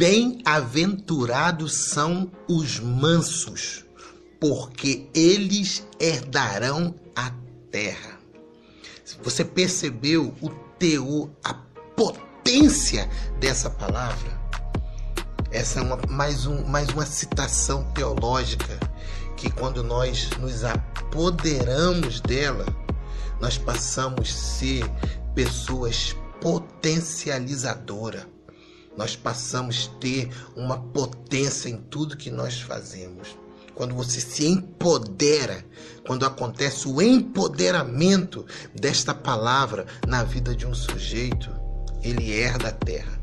Bem-aventurados 0.00 1.90
são 1.90 2.32
os 2.48 2.80
mansos, 2.80 3.84
porque 4.40 5.06
eles 5.12 5.86
herdarão 6.00 6.94
a 7.14 7.30
terra. 7.70 8.18
Você 9.22 9.44
percebeu 9.44 10.34
o 10.40 10.48
teor, 10.78 11.28
a 11.44 11.52
potência 11.52 13.10
dessa 13.38 13.68
palavra? 13.68 14.40
Essa 15.50 15.80
é 15.80 15.82
uma, 15.82 15.98
mais, 16.08 16.46
um, 16.46 16.64
mais 16.64 16.88
uma 16.88 17.04
citação 17.04 17.84
teológica 17.92 18.80
que 19.36 19.50
quando 19.50 19.84
nós 19.84 20.30
nos 20.40 20.64
apoderamos 20.64 22.22
dela, 22.22 22.64
nós 23.38 23.58
passamos 23.58 24.30
a 24.30 24.32
ser 24.32 24.90
pessoas 25.34 26.16
potencializadoras. 26.40 28.39
Nós 28.96 29.16
passamos 29.16 29.90
a 29.92 29.98
ter 29.98 30.30
uma 30.56 30.78
potência 30.78 31.68
em 31.68 31.76
tudo 31.76 32.16
que 32.16 32.30
nós 32.30 32.60
fazemos. 32.60 33.36
Quando 33.74 33.94
você 33.94 34.20
se 34.20 34.46
empodera, 34.46 35.64
quando 36.06 36.26
acontece 36.26 36.86
o 36.86 37.00
empoderamento 37.00 38.44
desta 38.74 39.14
palavra 39.14 39.86
na 40.06 40.22
vida 40.22 40.54
de 40.54 40.66
um 40.66 40.74
sujeito, 40.74 41.50
ele 42.02 42.30
herda 42.30 42.68
a 42.68 42.72
terra. 42.72 43.20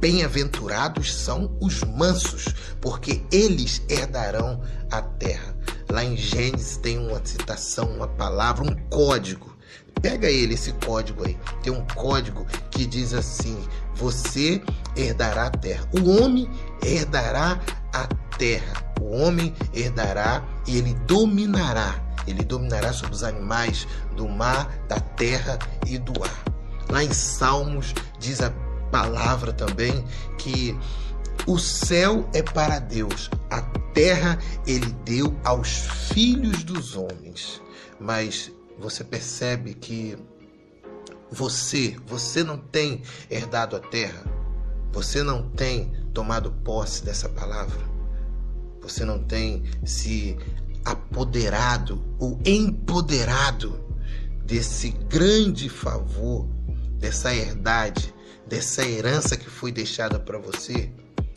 Bem-aventurados 0.00 1.14
são 1.14 1.56
os 1.60 1.84
mansos, 1.84 2.46
porque 2.80 3.22
eles 3.30 3.80
herdarão 3.88 4.60
a 4.90 5.00
terra. 5.00 5.56
Lá 5.88 6.04
em 6.04 6.16
Gênesis 6.16 6.76
tem 6.76 6.98
uma 6.98 7.24
citação, 7.24 7.84
uma 7.84 8.08
palavra, 8.08 8.64
um 8.64 8.74
código. 8.88 9.56
Pega 10.02 10.28
ele, 10.28 10.54
esse 10.54 10.72
código 10.84 11.24
aí. 11.24 11.38
Tem 11.62 11.72
um 11.72 11.86
código 11.94 12.44
que 12.70 12.84
diz 12.84 13.14
assim: 13.14 13.56
Você 13.94 14.60
herdará 14.96 15.46
a 15.46 15.50
terra. 15.50 15.88
O 15.92 16.10
homem 16.10 16.50
herdará 16.82 17.60
a 17.92 18.08
terra. 18.36 18.92
O 19.00 19.16
homem 19.16 19.54
herdará 19.72 20.44
e 20.66 20.76
ele 20.76 20.94
dominará. 21.06 22.02
Ele 22.26 22.44
dominará 22.44 22.92
sobre 22.92 23.14
os 23.14 23.22
animais 23.22 23.86
do 24.16 24.28
mar, 24.28 24.68
da 24.88 24.98
terra 24.98 25.58
e 25.86 25.98
do 25.98 26.12
ar. 26.22 26.44
Lá 26.90 27.02
em 27.02 27.12
Salmos 27.12 27.94
diz 28.18 28.40
a 28.40 28.50
palavra 28.90 29.52
também 29.52 30.04
que 30.38 30.76
o 31.46 31.58
céu 31.58 32.28
é 32.32 32.42
para 32.42 32.78
Deus, 32.78 33.30
a 33.50 33.62
terra 33.92 34.38
ele 34.66 34.92
deu 35.04 35.36
aos 35.42 35.68
filhos 36.12 36.62
dos 36.62 36.96
homens. 36.96 37.60
Mas 37.98 38.52
você 38.78 39.04
percebe 39.04 39.74
que 39.74 40.16
você, 41.30 41.96
você 42.06 42.42
não 42.42 42.58
tem 42.58 43.02
herdado 43.30 43.76
a 43.76 43.80
terra, 43.80 44.24
você 44.92 45.22
não 45.22 45.48
tem 45.50 45.92
tomado 46.12 46.52
posse 46.64 47.04
dessa 47.04 47.28
palavra, 47.28 47.80
você 48.80 49.04
não 49.04 49.22
tem 49.22 49.64
se 49.84 50.36
apoderado 50.84 52.02
ou 52.18 52.38
empoderado 52.44 53.80
desse 54.44 54.90
grande 54.90 55.68
favor, 55.68 56.46
dessa 56.98 57.34
herdade 57.34 58.12
dessa 58.52 58.86
herança 58.86 59.34
que 59.34 59.48
foi 59.48 59.72
deixada 59.72 60.18
para 60.18 60.36
você? 60.36 60.92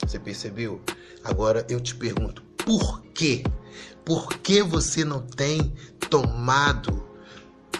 Você 0.05 0.19
percebeu? 0.19 0.81
Agora 1.23 1.65
eu 1.69 1.79
te 1.79 1.95
pergunto, 1.95 2.43
por 2.65 3.01
quê? 3.13 3.41
Por 4.03 4.37
que 4.39 4.61
você 4.61 5.05
não 5.05 5.21
tem 5.21 5.73
tomado 6.09 7.07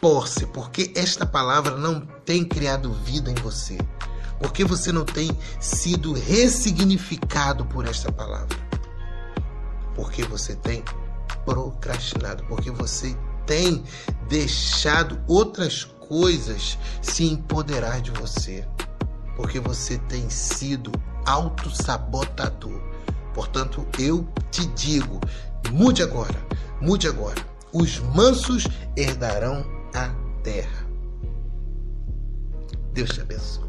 posse? 0.06 0.46
Por 0.46 0.70
que 0.70 0.94
esta 0.96 1.26
palavra 1.26 1.76
não 1.78 2.00
tem 2.00 2.46
criado 2.46 2.94
vida 2.94 3.32
em 3.32 3.42
você? 3.42 3.76
Por 4.40 4.54
que 4.54 4.64
você 4.64 4.92
não 4.92 5.04
tem 5.04 5.36
sido 5.60 6.14
ressignificado 6.14 7.66
por 7.66 7.88
esta 7.88 8.12
palavra? 8.12 8.56
Porque 9.96 10.22
você 10.22 10.56
tem 10.58 10.84
procrastinado, 11.44 12.44
porque 12.46 12.70
você 12.70 13.18
tem 13.48 13.84
deixado 14.30 15.20
outras 15.28 15.86
coisas 16.08 16.78
se 17.02 17.26
empoderar 17.26 18.00
de 18.00 18.12
você 18.12 18.64
porque 19.36 19.60
você 19.60 19.98
tem 20.08 20.30
sido 20.30 20.92
autossabotador. 21.26 22.80
Portanto, 23.34 23.84
eu 23.98 24.28
te 24.52 24.68
digo: 24.68 25.20
mude 25.72 26.04
agora, 26.04 26.46
mude 26.80 27.08
agora. 27.08 27.44
Os 27.74 28.00
mansos 28.00 28.68
herdarão 28.96 29.75
terra. 30.46 30.86
Deus 32.94 33.10
te 33.10 33.22
abençoe. 33.22 33.66